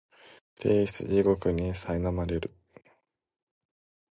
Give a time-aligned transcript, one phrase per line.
[0.55, 2.51] 提出地獄にさいなまれる